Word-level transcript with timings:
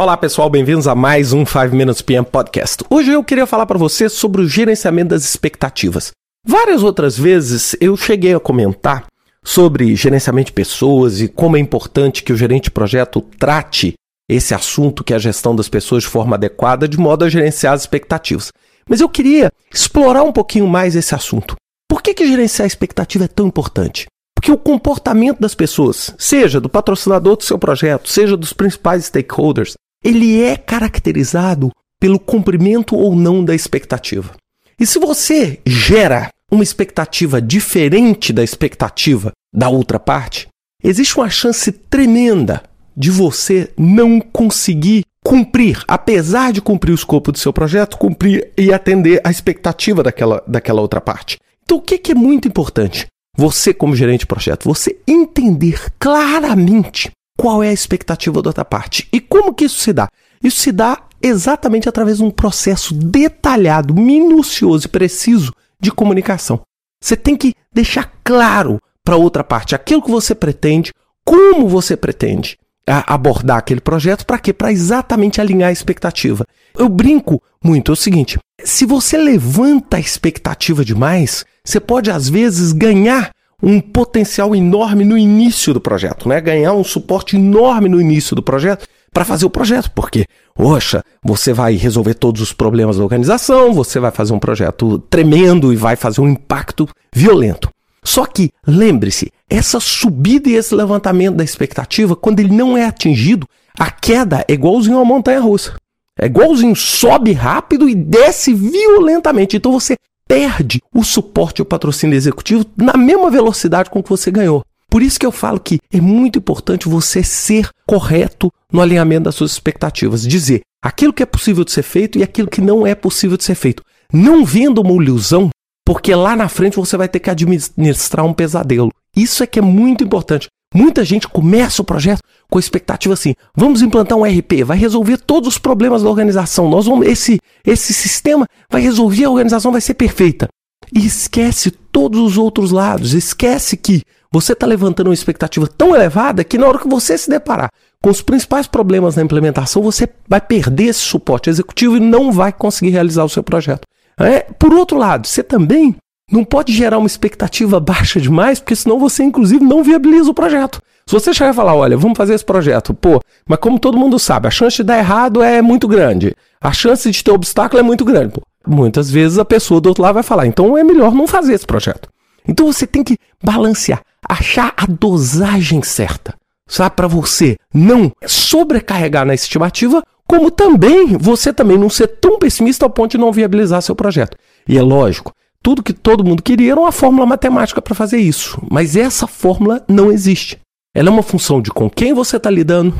Olá 0.00 0.16
pessoal, 0.16 0.48
bem-vindos 0.48 0.86
a 0.86 0.94
mais 0.94 1.32
um 1.32 1.44
5 1.44 1.74
Minutes 1.74 2.02
PM 2.02 2.24
Podcast. 2.24 2.84
Hoje 2.88 3.10
eu 3.10 3.24
queria 3.24 3.48
falar 3.48 3.66
para 3.66 3.76
você 3.76 4.08
sobre 4.08 4.42
o 4.42 4.48
gerenciamento 4.48 5.08
das 5.08 5.24
expectativas. 5.24 6.12
Várias 6.46 6.84
outras 6.84 7.18
vezes 7.18 7.76
eu 7.80 7.96
cheguei 7.96 8.32
a 8.32 8.38
comentar 8.38 9.06
sobre 9.42 9.96
gerenciamento 9.96 10.46
de 10.46 10.52
pessoas 10.52 11.20
e 11.20 11.26
como 11.26 11.56
é 11.56 11.58
importante 11.58 12.22
que 12.22 12.32
o 12.32 12.36
gerente 12.36 12.66
de 12.66 12.70
projeto 12.70 13.20
trate 13.20 13.94
esse 14.30 14.54
assunto 14.54 15.02
que 15.02 15.12
é 15.12 15.16
a 15.16 15.18
gestão 15.18 15.56
das 15.56 15.68
pessoas 15.68 16.04
de 16.04 16.08
forma 16.08 16.36
adequada, 16.36 16.86
de 16.86 16.96
modo 16.96 17.24
a 17.24 17.28
gerenciar 17.28 17.74
as 17.74 17.80
expectativas. 17.80 18.52
Mas 18.88 19.00
eu 19.00 19.08
queria 19.08 19.50
explorar 19.74 20.22
um 20.22 20.30
pouquinho 20.30 20.68
mais 20.68 20.94
esse 20.94 21.12
assunto. 21.12 21.56
Por 21.90 22.02
que, 22.02 22.14
que 22.14 22.24
gerenciar 22.24 22.66
a 22.66 22.68
expectativa 22.68 23.24
é 23.24 23.28
tão 23.28 23.48
importante? 23.48 24.06
Porque 24.36 24.52
o 24.52 24.58
comportamento 24.58 25.40
das 25.40 25.56
pessoas, 25.56 26.14
seja 26.16 26.60
do 26.60 26.68
patrocinador 26.68 27.36
do 27.36 27.42
seu 27.42 27.58
projeto, 27.58 28.08
seja 28.08 28.36
dos 28.36 28.52
principais 28.52 29.06
stakeholders, 29.06 29.74
ele 30.04 30.42
é 30.42 30.56
caracterizado 30.56 31.70
pelo 32.00 32.18
cumprimento 32.18 32.96
ou 32.96 33.14
não 33.14 33.44
da 33.44 33.54
expectativa. 33.54 34.34
E 34.78 34.86
se 34.86 34.98
você 34.98 35.60
gera 35.66 36.30
uma 36.50 36.62
expectativa 36.62 37.42
diferente 37.42 38.32
da 38.32 38.44
expectativa 38.44 39.32
da 39.52 39.68
outra 39.68 39.98
parte, 39.98 40.46
existe 40.82 41.16
uma 41.16 41.28
chance 41.28 41.72
tremenda 41.72 42.62
de 42.96 43.10
você 43.10 43.72
não 43.76 44.20
conseguir 44.20 45.04
cumprir, 45.24 45.84
apesar 45.86 46.52
de 46.52 46.62
cumprir 46.62 46.92
o 46.92 46.94
escopo 46.94 47.30
do 47.32 47.38
seu 47.38 47.52
projeto, 47.52 47.98
cumprir 47.98 48.50
e 48.56 48.72
atender 48.72 49.20
a 49.24 49.30
expectativa 49.30 50.02
daquela, 50.02 50.42
daquela 50.46 50.80
outra 50.80 51.00
parte. 51.00 51.38
Então, 51.62 51.78
o 51.78 51.82
que, 51.82 52.12
é 52.12 52.14
muito 52.14 52.48
importante? 52.48 53.06
Você, 53.36 53.74
como 53.74 53.94
gerente 53.94 54.20
de 54.20 54.26
projeto, 54.26 54.64
você 54.64 54.98
entender 55.06 55.92
claramente 55.98 57.10
qual 57.38 57.62
é 57.62 57.68
a 57.68 57.72
expectativa 57.72 58.42
da 58.42 58.50
outra 58.50 58.64
parte. 58.64 59.08
E 59.12 59.20
como 59.20 59.54
que 59.54 59.64
isso 59.64 59.78
se 59.78 59.92
dá? 59.92 60.08
Isso 60.42 60.60
se 60.60 60.72
dá 60.72 61.04
exatamente 61.22 61.88
através 61.88 62.18
de 62.18 62.24
um 62.24 62.30
processo 62.30 62.92
detalhado, 62.92 63.94
minucioso 63.94 64.86
e 64.86 64.90
preciso 64.90 65.52
de 65.80 65.92
comunicação. 65.92 66.60
Você 67.00 67.16
tem 67.16 67.36
que 67.36 67.54
deixar 67.72 68.12
claro 68.24 68.80
para 69.04 69.16
outra 69.16 69.44
parte 69.44 69.74
aquilo 69.74 70.02
que 70.02 70.10
você 70.10 70.34
pretende, 70.34 70.92
como 71.24 71.68
você 71.68 71.96
pretende 71.96 72.58
abordar 73.06 73.58
aquele 73.58 73.80
projeto, 73.80 74.26
para 74.26 74.38
quê? 74.38 74.52
Para 74.52 74.72
exatamente 74.72 75.40
alinhar 75.40 75.68
a 75.68 75.72
expectativa. 75.72 76.44
Eu 76.76 76.88
brinco 76.88 77.40
muito, 77.62 77.92
é 77.92 77.94
o 77.94 77.96
seguinte: 77.96 78.38
se 78.64 78.84
você 78.84 79.16
levanta 79.16 79.98
a 79.98 80.00
expectativa 80.00 80.84
demais, 80.84 81.44
você 81.64 81.78
pode 81.78 82.10
às 82.10 82.28
vezes 82.28 82.72
ganhar 82.72 83.30
um 83.62 83.80
potencial 83.80 84.54
enorme 84.54 85.04
no 85.04 85.18
início 85.18 85.74
do 85.74 85.80
projeto, 85.80 86.28
né? 86.28 86.40
Ganhar 86.40 86.72
um 86.72 86.84
suporte 86.84 87.36
enorme 87.36 87.88
no 87.88 88.00
início 88.00 88.36
do 88.36 88.42
projeto 88.42 88.86
para 89.12 89.24
fazer 89.24 89.46
o 89.46 89.50
projeto, 89.50 89.90
porque, 89.92 90.26
poxa, 90.54 91.02
você 91.22 91.52
vai 91.52 91.74
resolver 91.74 92.14
todos 92.14 92.40
os 92.40 92.52
problemas 92.52 92.98
da 92.98 93.02
organização, 93.02 93.72
você 93.72 93.98
vai 93.98 94.10
fazer 94.10 94.32
um 94.32 94.38
projeto 94.38 94.98
tremendo 95.10 95.72
e 95.72 95.76
vai 95.76 95.96
fazer 95.96 96.20
um 96.20 96.28
impacto 96.28 96.88
violento. 97.12 97.68
Só 98.04 98.24
que, 98.24 98.50
lembre-se, 98.66 99.32
essa 99.50 99.80
subida 99.80 100.48
e 100.48 100.54
esse 100.54 100.74
levantamento 100.74 101.36
da 101.36 101.44
expectativa, 101.44 102.14
quando 102.14 102.40
ele 102.40 102.54
não 102.54 102.76
é 102.76 102.84
atingido, 102.84 103.46
a 103.78 103.90
queda 103.90 104.44
é 104.46 104.52
igualzinho 104.52 104.96
a 104.96 105.00
uma 105.00 105.14
montanha 105.14 105.40
russa. 105.40 105.74
É 106.18 106.26
igualzinho, 106.26 106.74
sobe 106.74 107.32
rápido 107.32 107.88
e 107.88 107.94
desce 107.94 108.52
violentamente. 108.52 109.56
Então 109.56 109.70
você 109.70 109.96
perde 110.28 110.80
o 110.94 111.02
suporte 111.02 111.58
e 111.58 111.62
o 111.62 111.64
patrocínio 111.64 112.14
executivo 112.14 112.64
na 112.76 112.96
mesma 112.96 113.30
velocidade 113.30 113.88
com 113.88 114.02
que 114.02 114.10
você 114.10 114.30
ganhou. 114.30 114.62
Por 114.90 115.02
isso 115.02 115.18
que 115.18 115.26
eu 115.26 115.32
falo 115.32 115.58
que 115.58 115.78
é 115.92 116.00
muito 116.00 116.38
importante 116.38 116.88
você 116.88 117.22
ser 117.22 117.68
correto 117.86 118.52
no 118.72 118.80
alinhamento 118.80 119.24
das 119.24 119.34
suas 119.34 119.52
expectativas. 119.52 120.22
Dizer 120.22 120.60
aquilo 120.82 121.12
que 121.12 121.22
é 121.22 121.26
possível 121.26 121.64
de 121.64 121.72
ser 121.72 121.82
feito 121.82 122.18
e 122.18 122.22
aquilo 122.22 122.48
que 122.48 122.60
não 122.60 122.86
é 122.86 122.94
possível 122.94 123.36
de 123.36 123.44
ser 123.44 123.54
feito. 123.54 123.82
Não 124.12 124.44
venda 124.44 124.80
uma 124.80 124.92
ilusão, 125.02 125.50
porque 125.84 126.14
lá 126.14 126.36
na 126.36 126.48
frente 126.48 126.76
você 126.76 126.96
vai 126.96 127.08
ter 127.08 127.20
que 127.20 127.30
administrar 127.30 128.24
um 128.24 128.32
pesadelo. 128.32 128.90
Isso 129.14 129.42
é 129.42 129.46
que 129.46 129.58
é 129.58 129.62
muito 129.62 130.04
importante. 130.04 130.48
Muita 130.74 131.04
gente 131.04 131.28
começa 131.28 131.82
o 131.82 131.84
projeto 131.84 132.20
com 132.50 132.58
a 132.58 132.60
expectativa 132.60 133.14
assim: 133.14 133.34
vamos 133.54 133.82
implantar 133.82 134.16
um 134.18 134.24
RP, 134.24 134.64
vai 134.64 134.76
resolver 134.76 135.18
todos 135.18 135.48
os 135.48 135.58
problemas 135.58 136.02
da 136.02 136.08
organização. 136.08 136.68
Nós 136.68 136.86
vamos 136.86 137.06
esse 137.06 137.38
esse 137.64 137.92
sistema 137.92 138.46
vai 138.70 138.80
resolver 138.80 139.24
a 139.24 139.30
organização 139.30 139.72
vai 139.72 139.80
ser 139.80 139.94
perfeita. 139.94 140.48
E 140.94 141.06
esquece 141.06 141.70
todos 141.70 142.20
os 142.20 142.38
outros 142.38 142.70
lados. 142.70 143.12
Esquece 143.12 143.76
que 143.76 144.02
você 144.32 144.52
está 144.52 144.66
levantando 144.66 145.08
uma 145.08 145.14
expectativa 145.14 145.66
tão 145.66 145.94
elevada 145.94 146.44
que 146.44 146.56
na 146.56 146.66
hora 146.66 146.78
que 146.78 146.88
você 146.88 147.16
se 147.18 147.28
deparar 147.28 147.70
com 148.02 148.10
os 148.10 148.22
principais 148.22 148.66
problemas 148.66 149.16
na 149.16 149.22
implementação, 149.22 149.82
você 149.82 150.08
vai 150.26 150.40
perder 150.40 150.84
esse 150.84 151.00
suporte 151.00 151.50
executivo 151.50 151.96
e 151.96 152.00
não 152.00 152.30
vai 152.30 152.52
conseguir 152.52 152.90
realizar 152.90 153.24
o 153.24 153.28
seu 153.28 153.42
projeto. 153.42 153.82
É, 154.18 154.40
por 154.40 154.72
outro 154.72 154.96
lado, 154.96 155.26
você 155.26 155.42
também 155.42 155.96
não 156.30 156.44
pode 156.44 156.72
gerar 156.72 156.98
uma 156.98 157.06
expectativa 157.06 157.80
baixa 157.80 158.20
demais, 158.20 158.60
porque 158.60 158.76
senão 158.76 158.98
você, 158.98 159.22
inclusive, 159.22 159.64
não 159.64 159.82
viabiliza 159.82 160.30
o 160.30 160.34
projeto. 160.34 160.80
Se 161.08 161.14
você 161.14 161.32
chegar 161.32 161.52
e 161.52 161.54
falar, 161.54 161.74
olha, 161.74 161.96
vamos 161.96 162.18
fazer 162.18 162.34
esse 162.34 162.44
projeto, 162.44 162.92
pô, 162.92 163.18
mas 163.48 163.58
como 163.60 163.78
todo 163.78 163.96
mundo 163.96 164.18
sabe, 164.18 164.46
a 164.46 164.50
chance 164.50 164.76
de 164.76 164.82
dar 164.82 164.98
errado 164.98 165.42
é 165.42 165.62
muito 165.62 165.88
grande. 165.88 166.36
A 166.60 166.70
chance 166.70 167.10
de 167.10 167.24
ter 167.24 167.30
obstáculo 167.30 167.80
é 167.80 167.82
muito 167.82 168.04
grande. 168.04 168.34
Pô, 168.34 168.42
muitas 168.66 169.10
vezes 169.10 169.38
a 169.38 169.44
pessoa 169.44 169.80
do 169.80 169.88
outro 169.88 170.02
lado 170.02 170.12
vai 170.16 170.22
falar, 170.22 170.46
então 170.46 170.76
é 170.76 170.84
melhor 170.84 171.14
não 171.14 171.26
fazer 171.26 171.54
esse 171.54 171.64
projeto. 171.64 172.10
Então 172.46 172.70
você 172.70 172.86
tem 172.86 173.02
que 173.02 173.16
balancear, 173.42 174.02
achar 174.28 174.74
a 174.76 174.84
dosagem 174.84 175.82
certa, 175.82 176.34
sabe, 176.66 176.94
para 176.94 177.08
você 177.08 177.56
não 177.72 178.12
sobrecarregar 178.26 179.24
na 179.24 179.32
estimativa, 179.32 180.02
como 180.26 180.50
também 180.50 181.16
você 181.16 181.54
também 181.54 181.78
não 181.78 181.88
ser 181.88 182.08
tão 182.08 182.38
pessimista 182.38 182.84
ao 182.84 182.90
ponto 182.90 183.12
de 183.12 183.18
não 183.18 183.32
viabilizar 183.32 183.80
seu 183.80 183.96
projeto. 183.96 184.36
E 184.68 184.76
é 184.76 184.82
lógico, 184.82 185.32
tudo 185.62 185.82
que 185.82 185.94
todo 185.94 186.22
mundo 186.22 186.42
queria 186.42 186.72
era 186.72 186.80
uma 186.80 186.92
fórmula 186.92 187.24
matemática 187.24 187.80
para 187.80 187.94
fazer 187.94 188.18
isso. 188.18 188.60
Mas 188.70 188.94
essa 188.94 189.26
fórmula 189.26 189.82
não 189.88 190.12
existe. 190.12 190.58
Ela 190.94 191.08
é 191.08 191.12
uma 191.12 191.22
função 191.22 191.60
de 191.60 191.70
com 191.70 191.88
quem 191.88 192.12
você 192.12 192.36
está 192.36 192.50
lidando, 192.50 192.94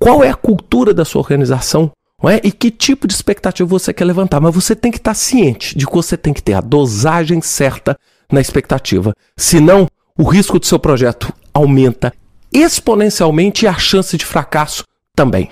qual 0.00 0.22
é 0.22 0.30
a 0.30 0.34
cultura 0.34 0.94
da 0.94 1.04
sua 1.04 1.20
organização, 1.20 1.90
é? 2.24 2.40
e 2.44 2.52
que 2.52 2.70
tipo 2.70 3.06
de 3.06 3.14
expectativa 3.14 3.68
você 3.68 3.92
quer 3.92 4.04
levantar. 4.04 4.40
Mas 4.40 4.54
você 4.54 4.76
tem 4.76 4.90
que 4.90 4.98
estar 4.98 5.10
tá 5.10 5.14
ciente 5.14 5.76
de 5.76 5.86
que 5.86 5.92
você 5.92 6.16
tem 6.16 6.32
que 6.32 6.42
ter 6.42 6.54
a 6.54 6.60
dosagem 6.60 7.40
certa 7.40 7.96
na 8.30 8.40
expectativa. 8.40 9.12
Senão, 9.36 9.86
o 10.18 10.24
risco 10.24 10.58
do 10.58 10.66
seu 10.66 10.78
projeto 10.78 11.32
aumenta 11.52 12.12
exponencialmente 12.52 13.64
e 13.64 13.68
a 13.68 13.74
chance 13.74 14.16
de 14.16 14.24
fracasso 14.24 14.84
também. 15.14 15.50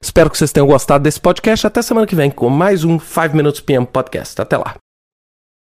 Espero 0.00 0.30
que 0.30 0.38
vocês 0.38 0.52
tenham 0.52 0.66
gostado 0.66 1.02
desse 1.02 1.20
podcast. 1.20 1.66
Até 1.66 1.82
semana 1.82 2.06
que 2.06 2.14
vem 2.14 2.30
com 2.30 2.48
mais 2.48 2.84
um 2.84 2.98
5 2.98 3.36
Minutes 3.36 3.60
PM 3.60 3.86
Podcast. 3.86 4.40
Até 4.40 4.56
lá. 4.56 4.76